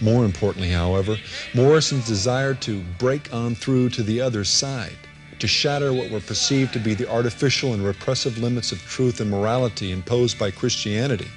[0.00, 1.16] More importantly, however,
[1.54, 4.96] Morrison's desire to break on through to the other side,
[5.40, 9.30] to shatter what were perceived to be the artificial and repressive limits of truth and
[9.30, 11.28] morality imposed by Christianity,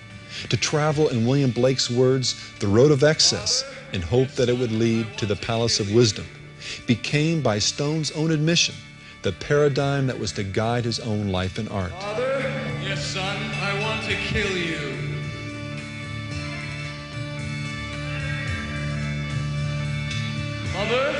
[0.49, 4.71] to travel, in William Blake's words, the road of excess in hope that it would
[4.71, 6.25] lead to the palace of wisdom,
[6.85, 8.75] became, by Stone's own admission,
[9.23, 11.91] the paradigm that was to guide his own life and art.
[11.91, 12.39] Father,
[12.81, 14.70] yes, son, I want to kill you.
[20.91, 21.17] Mother,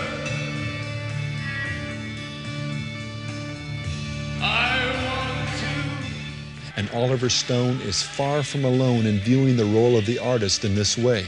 [4.42, 6.80] I want to.
[6.80, 10.76] And Oliver Stone is far from alone in viewing the role of the artist in
[10.76, 11.26] this way.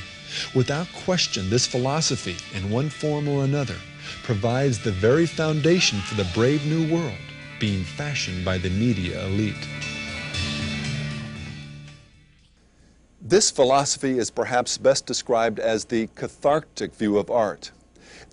[0.54, 3.78] Without question, this philosophy, in one form or another,
[4.24, 7.18] provides the very foundation for the brave new world
[7.60, 9.68] being fashioned by the media elite.
[13.22, 17.72] This philosophy is perhaps best described as the cathartic view of art.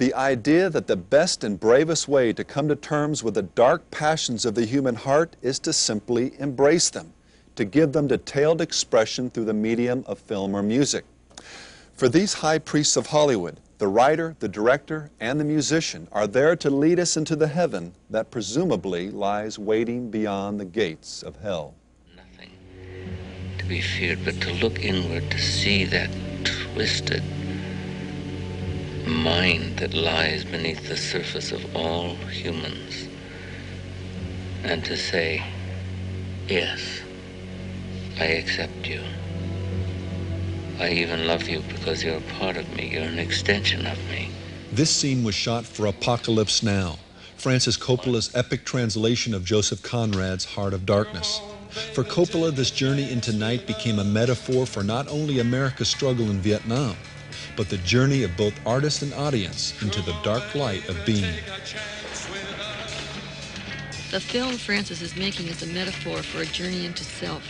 [0.01, 3.91] The idea that the best and bravest way to come to terms with the dark
[3.91, 7.13] passions of the human heart is to simply embrace them,
[7.57, 11.05] to give them detailed expression through the medium of film or music.
[11.93, 16.57] For these high priests of Hollywood, the writer, the director, and the musician are there
[16.57, 21.75] to lead us into the heaven that presumably lies waiting beyond the gates of hell.
[22.17, 22.53] Nothing
[23.59, 26.09] to be feared, but to look inward to see that
[26.43, 27.23] twisted
[29.11, 33.09] mind that lies beneath the surface of all humans,
[34.63, 35.43] and to say,
[36.49, 37.01] Yes,
[38.19, 39.03] I accept you.
[40.79, 44.31] I even love you because you're a part of me, you're an extension of me.
[44.73, 46.99] This scene was shot for Apocalypse Now,
[47.37, 51.41] Francis Coppola's epic translation of Joseph Conrad's Heart of Darkness.
[51.95, 56.41] For Coppola, this journey into night became a metaphor for not only America's struggle in
[56.41, 56.97] Vietnam,
[57.57, 61.35] but the journey of both artist and audience into the dark light of being.
[64.11, 67.45] The film Francis is making is a metaphor for a journey into self.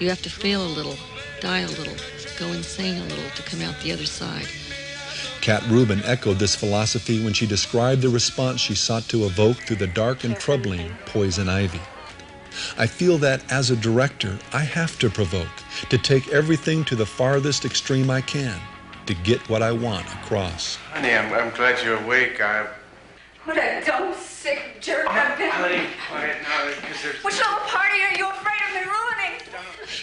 [0.00, 0.96] You have to fail a little,
[1.40, 1.96] die a little,
[2.38, 4.46] go insane a little to come out the other side.
[5.40, 9.76] Katt Ruben echoed this philosophy when she described the response she sought to evoke through
[9.76, 11.80] the dark and troubling Poison Ivy.
[12.76, 17.06] I feel that as a director, I have to provoke, to take everything to the
[17.06, 18.58] farthest extreme I can,
[19.06, 20.76] to get what I want across.
[20.92, 22.40] Honey, I'm, I'm glad you're awake.
[22.40, 22.66] I.
[23.44, 25.50] What a dumb, sick jerk I've been.
[25.50, 27.24] Honey, quiet now, because there's.
[27.24, 29.40] Which little party are you afraid of me ruining?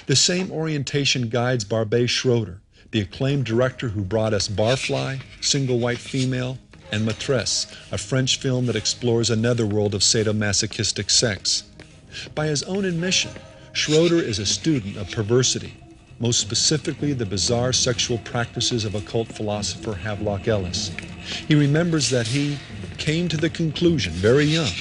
[0.06, 5.98] The same orientation guides Barbet Schroeder, the acclaimed director who brought us Barfly, Single White
[5.98, 6.58] Female,
[6.92, 11.64] and Maîtresse, a French film that explores another world of sadomasochistic sex.
[12.36, 13.32] By his own admission,
[13.74, 15.74] Schroeder is a student of perversity,
[16.20, 20.90] most specifically the bizarre sexual practices of occult philosopher Havelock Ellis.
[21.48, 22.58] He remembers that he
[22.98, 24.72] came to the conclusion very young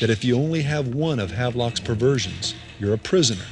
[0.00, 3.44] that if you only have one of Havelock's perversions, you're a prisoner.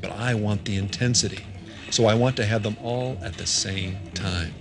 [0.00, 1.44] But I want the intensity,
[1.90, 4.54] so I want to have them all at the same time.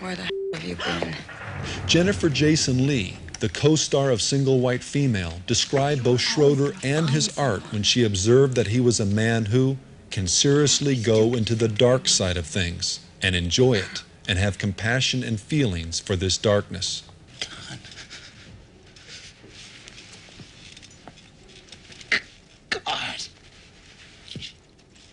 [0.00, 1.14] Where the hell have you been?
[1.86, 7.36] Jennifer Jason Lee, the co star of Single White Female, described both Schroeder and his
[7.36, 9.76] art when she observed that he was a man who
[10.10, 15.22] can seriously go into the dark side of things and enjoy it and have compassion
[15.22, 17.02] and feelings for this darkness.
[22.70, 23.20] God.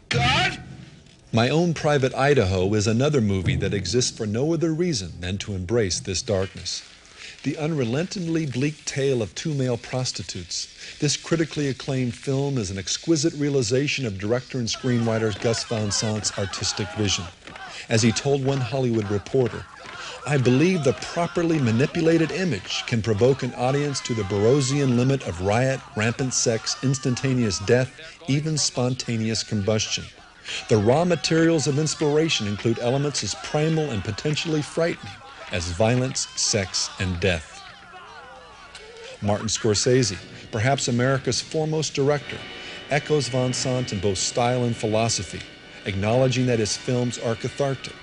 [0.07, 0.63] God?
[1.33, 5.53] My Own Private Idaho is another movie that exists for no other reason than to
[5.53, 6.81] embrace this darkness.
[7.43, 10.67] The unrelentingly bleak tale of two male prostitutes.
[10.99, 16.37] This critically acclaimed film is an exquisite realization of director and screenwriter Gus Van Sant's
[16.37, 17.25] artistic vision.
[17.89, 19.65] As he told one Hollywood reporter,
[20.27, 25.41] I believe the properly manipulated image can provoke an audience to the Burroughsian limit of
[25.41, 27.91] riot, rampant sex, instantaneous death,
[28.27, 30.05] even spontaneous combustion.
[30.69, 35.20] The raw materials of inspiration include elements as primal and potentially frightening
[35.51, 37.61] as violence, sex, and death.
[39.21, 40.17] Martin Scorsese,
[40.51, 42.37] perhaps America's foremost director,
[42.89, 45.41] echoes Van Sant in both style and philosophy,
[45.85, 47.93] acknowledging that his films are cathartic,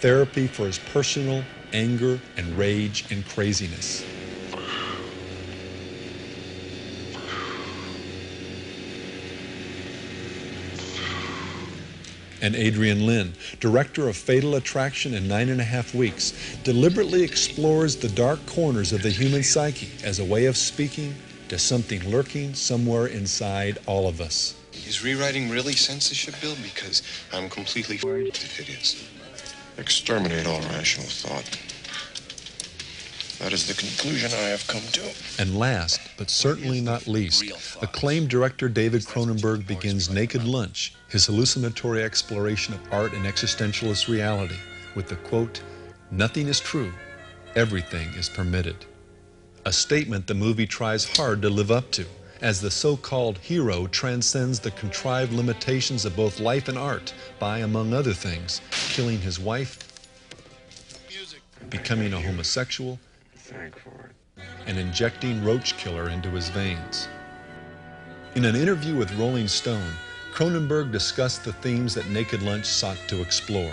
[0.00, 4.04] therapy for his personal anger and rage and craziness.
[12.44, 17.96] And Adrian Lyne, director of Fatal Attraction in Nine and a Half Weeks, deliberately explores
[17.96, 21.14] the dark corners of the human psyche as a way of speaking
[21.48, 24.54] to something lurking somewhere inside all of us.
[24.74, 26.54] Is rewriting really censorship bill?
[26.62, 29.08] Because I'm completely worried if it is.
[29.78, 31.48] Exterminate all rational thought.
[33.38, 35.14] That is the conclusion I have come to.
[35.38, 37.44] And last, but certainly not least,
[37.82, 44.56] acclaimed director David Cronenberg begins Naked Lunch, his hallucinatory exploration of art and existentialist reality,
[44.94, 45.60] with the quote,
[46.10, 46.92] Nothing is true,
[47.56, 48.76] everything is permitted.
[49.66, 52.04] A statement the movie tries hard to live up to,
[52.40, 57.58] as the so called hero transcends the contrived limitations of both life and art by,
[57.58, 59.78] among other things, killing his wife,
[61.70, 62.98] becoming a homosexual,
[64.66, 67.08] and injecting roach killer into his veins.
[68.34, 69.92] In an interview with Rolling Stone,
[70.32, 73.72] Cronenberg discussed the themes that Naked Lunch sought to explore.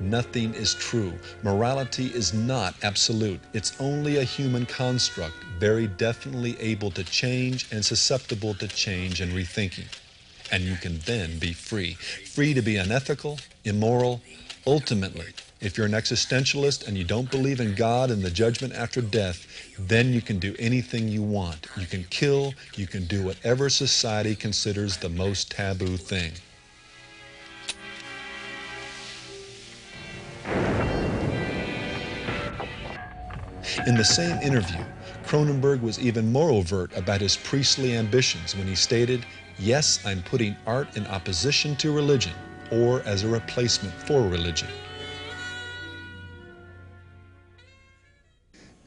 [0.00, 1.12] Nothing is true.
[1.42, 3.40] Morality is not absolute.
[3.52, 9.32] It's only a human construct, very definitely able to change and susceptible to change and
[9.32, 9.86] rethinking.
[10.52, 11.94] And you can then be free.
[11.94, 14.20] Free to be unethical, immoral,
[14.66, 19.00] ultimately if you're an existentialist and you don't believe in God and the judgment after
[19.00, 19.46] death,
[19.78, 21.66] then you can do anything you want.
[21.78, 26.32] You can kill, you can do whatever society considers the most taboo thing.
[33.86, 34.84] In the same interview,
[35.24, 39.24] Cronenberg was even more overt about his priestly ambitions when he stated,
[39.58, 42.32] Yes, I'm putting art in opposition to religion
[42.70, 44.68] or as a replacement for religion.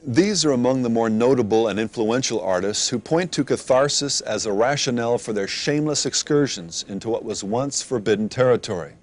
[0.08, 4.54] These are among the more notable and influential artists who point to catharsis as a
[4.54, 8.94] rationale for their shameless excursions into what was once forbidden territory.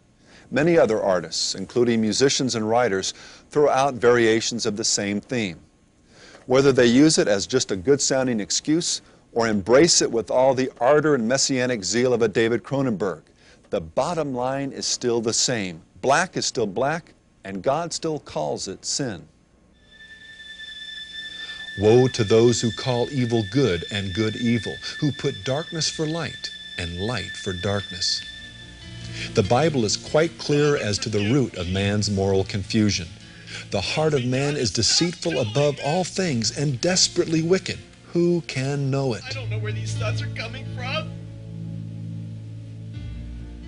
[0.50, 3.12] Many other artists, including musicians and writers,
[3.50, 5.60] throw out variations of the same theme.
[6.46, 10.54] Whether they use it as just a good sounding excuse or embrace it with all
[10.54, 13.20] the ardor and messianic zeal of a David Cronenberg,
[13.68, 15.82] the bottom line is still the same.
[16.00, 17.12] Black is still black,
[17.44, 19.28] and God still calls it sin.
[21.78, 26.50] Woe to those who call evil good and good evil, who put darkness for light
[26.78, 28.22] and light for darkness.
[29.34, 33.08] The Bible is quite clear as to the root of man's moral confusion.
[33.70, 37.78] The heart of man is deceitful above all things and desperately wicked.
[38.12, 39.22] Who can know it?
[39.26, 41.10] I don't know where these thoughts are coming from.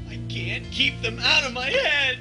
[0.09, 2.19] I can't keep them out of my head.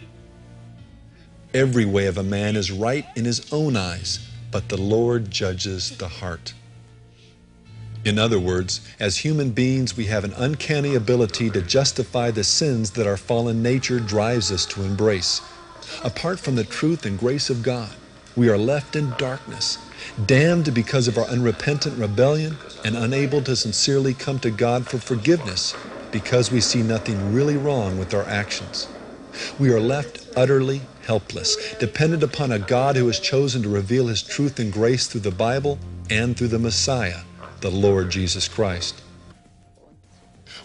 [1.53, 5.97] Every way of a man is right in his own eyes, but the Lord judges
[5.97, 6.53] the heart.
[8.05, 12.91] In other words, as human beings, we have an uncanny ability to justify the sins
[12.91, 15.41] that our fallen nature drives us to embrace.
[16.03, 17.95] Apart from the truth and grace of God,
[18.35, 19.77] we are left in darkness,
[20.25, 25.75] damned because of our unrepentant rebellion and unable to sincerely come to God for forgiveness
[26.11, 28.87] because we see nothing really wrong with our actions.
[29.59, 34.22] We are left utterly helpless, dependent upon a God who has chosen to reveal his
[34.22, 35.80] truth and grace through the Bible
[36.10, 37.22] and through the Messiah,
[37.62, 39.01] the Lord Jesus Christ.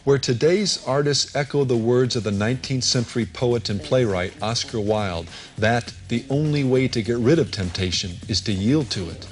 [0.03, 5.29] Where today's artists echo the words of the 19th century poet and playwright Oscar Wilde
[5.57, 9.29] that the only way to get rid of temptation is to yield to it,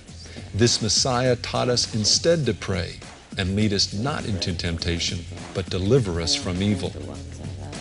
[0.55, 3.01] this Messiah taught us instead to pray
[3.37, 6.93] and lead us not into temptation, but deliver us from evil.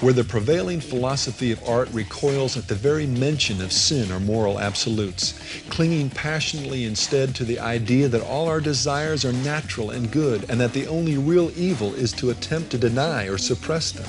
[0.02, 4.58] Where the prevailing philosophy of art recoils at the very mention of sin or moral
[4.58, 5.38] absolutes,
[5.70, 10.58] clinging passionately instead to the idea that all our desires are natural and good and
[10.62, 14.08] that the only real evil is to attempt to deny or suppress them.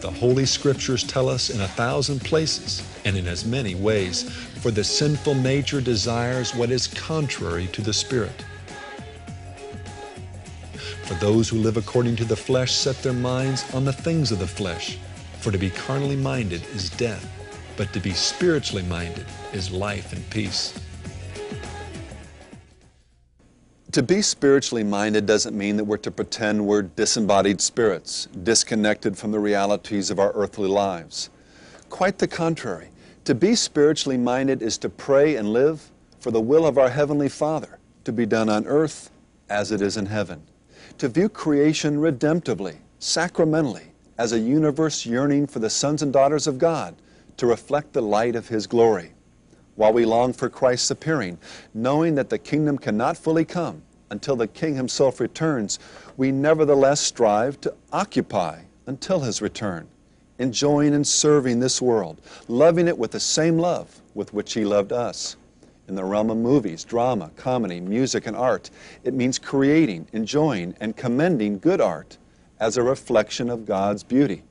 [0.00, 4.22] The Holy Scriptures tell us in a thousand places and in as many ways,
[4.62, 8.42] for the sinful nature desires what is contrary to the Spirit.
[11.04, 14.38] For those who live according to the flesh set their minds on the things of
[14.38, 14.96] the flesh.
[15.40, 17.26] For to be carnally minded is death,
[17.78, 19.24] but to be spiritually minded
[19.54, 20.78] is life and peace.
[23.92, 29.32] To be spiritually minded doesn't mean that we're to pretend we're disembodied spirits, disconnected from
[29.32, 31.30] the realities of our earthly lives.
[31.88, 32.90] Quite the contrary.
[33.24, 37.30] To be spiritually minded is to pray and live for the will of our Heavenly
[37.30, 39.10] Father to be done on earth
[39.48, 40.42] as it is in heaven.
[40.98, 43.89] To view creation redemptively, sacramentally,
[44.20, 46.94] as a universe yearning for the sons and daughters of God
[47.38, 49.12] to reflect the light of His glory.
[49.76, 51.38] While we long for Christ's appearing,
[51.72, 55.78] knowing that the kingdom cannot fully come until the King Himself returns,
[56.18, 59.88] we nevertheless strive to occupy until His return,
[60.38, 64.92] enjoying and serving this world, loving it with the same love with which He loved
[64.92, 65.36] us.
[65.88, 68.68] In the realm of movies, drama, comedy, music, and art,
[69.02, 72.18] it means creating, enjoying, and commending good art
[72.60, 74.42] as a reflection of God's beauty,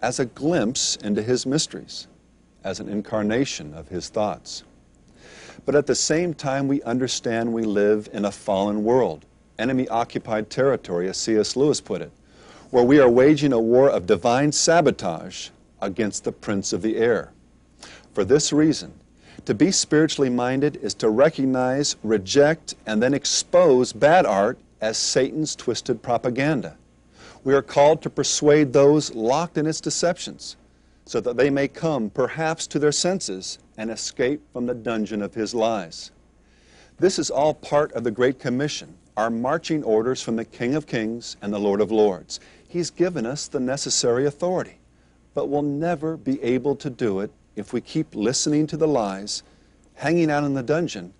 [0.00, 2.08] as a glimpse into His mysteries,
[2.64, 4.64] as an incarnation of His thoughts.
[5.66, 9.26] But at the same time, we understand we live in a fallen world,
[9.58, 11.54] enemy occupied territory, as C.S.
[11.54, 12.10] Lewis put it,
[12.70, 15.50] where we are waging a war of divine sabotage
[15.82, 17.30] against the prince of the air.
[18.14, 18.92] For this reason,
[19.44, 25.54] to be spiritually minded is to recognize, reject, and then expose bad art as Satan's
[25.54, 26.76] twisted propaganda.
[27.42, 30.56] We are called to persuade those locked in its deceptions
[31.06, 35.34] so that they may come perhaps to their senses and escape from the dungeon of
[35.34, 36.10] his lies.
[36.98, 40.86] This is all part of the Great Commission, our marching orders from the King of
[40.86, 42.40] Kings and the Lord of Lords.
[42.68, 44.78] He's given us the necessary authority,
[45.32, 49.42] but we'll never be able to do it if we keep listening to the lies,
[49.94, 51.14] hanging out in the dungeon,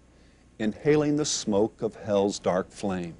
[0.58, 3.16] inhaling the smoke of hell's dark flame.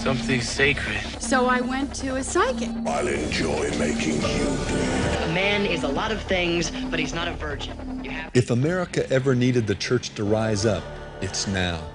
[0.00, 0.98] Something sacred.
[1.20, 2.70] So I went to a psychic.
[2.86, 7.32] I'll enjoy making you A man is a lot of things, but he's not a
[7.32, 8.02] virgin.
[8.02, 10.82] You have If America ever needed the church to rise up,
[11.20, 11.86] it's now.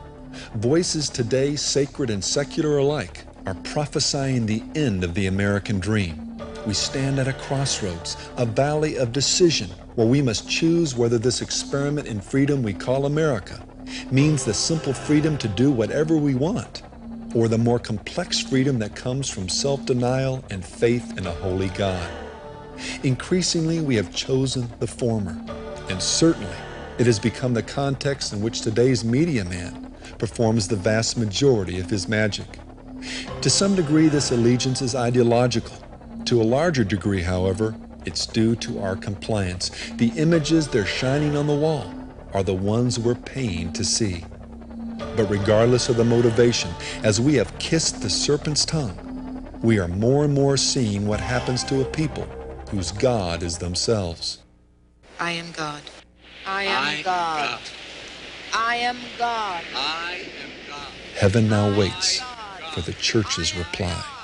[0.54, 6.40] Voices today, sacred and secular alike, are prophesying the end of the American dream.
[6.68, 11.42] We stand at a crossroads, a valley of decision, where we must choose whether this
[11.42, 13.66] experiment in freedom we call America
[14.12, 16.84] means the simple freedom to do whatever we want,
[17.36, 21.68] or the more complex freedom that comes from self denial and faith in a holy
[21.70, 22.10] God.
[23.04, 25.38] Increasingly, we have chosen the former,
[25.90, 26.56] and certainly
[26.98, 31.90] it has become the context in which today's media man performs the vast majority of
[31.90, 32.48] his magic.
[33.42, 35.78] To some degree, this allegiance is ideological.
[36.26, 37.76] To a larger degree, however,
[38.06, 39.72] it's due to our compliance.
[39.98, 41.94] The images they're shining on the wall
[42.34, 44.24] are the ones we're paying to see.
[44.98, 46.72] But regardless of the motivation,
[47.04, 51.64] as we have kissed the serpent's tongue, we are more and more seeing what happens
[51.66, 52.28] to a people
[52.70, 54.40] whose God is themselves.
[55.20, 55.82] I am God.
[56.46, 57.60] I am God.
[58.54, 59.64] I am God.
[59.74, 60.92] I am God.
[61.18, 62.22] Heaven now waits
[62.74, 64.15] for the church's reply.